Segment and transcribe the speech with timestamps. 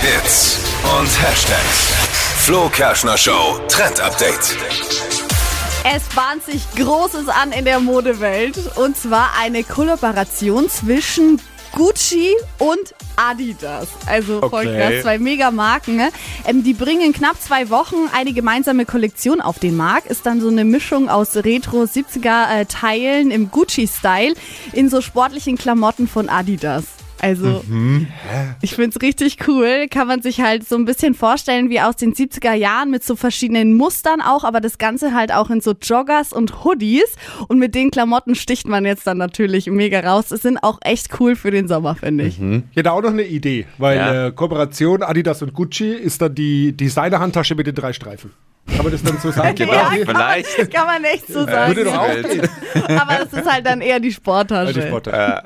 [0.00, 0.58] Hits
[0.98, 1.92] und Hashtags.
[2.44, 4.56] Flo Kerschner Show Trend Update.
[5.84, 8.58] Es bahnt sich Großes an in der Modewelt.
[8.76, 11.40] Und zwar eine Kollaboration zwischen
[11.72, 13.88] Gucci und Adidas.
[14.06, 14.76] Also voll Okay.
[14.78, 15.96] krass, zwei Megamarken.
[15.96, 16.10] Ne?
[16.46, 20.06] Ähm, die bringen in knapp zwei Wochen eine gemeinsame Kollektion auf den Markt.
[20.08, 24.34] Ist dann so eine Mischung aus Retro 70er äh, Teilen im Gucci-Style
[24.72, 26.84] in so sportlichen Klamotten von Adidas.
[27.20, 27.64] Also,
[28.62, 29.86] ich find's richtig cool.
[29.90, 33.16] Kann man sich halt so ein bisschen vorstellen wie aus den 70er Jahren mit so
[33.16, 37.16] verschiedenen Mustern auch, aber das Ganze halt auch in so Joggers und Hoodies.
[37.48, 40.30] Und mit den Klamotten sticht man jetzt dann natürlich mega raus.
[40.30, 42.38] Es sind auch echt cool für den Sommer, finde ich.
[42.40, 44.26] Ich hätte auch noch eine Idee, weil Ja.
[44.26, 48.30] äh, Kooperation Adidas und Gucci ist dann die Designer-Handtasche mit den drei Streifen.
[48.68, 49.54] Kann man das dann so sagen?
[49.56, 50.72] Genau, Ja, vielleicht.
[50.72, 51.74] Kann man echt so sagen.
[51.76, 52.08] Würde doch auch
[53.00, 54.72] aber das ist halt dann eher die Sporttasche.
[54.72, 55.42] Die Sporttasche.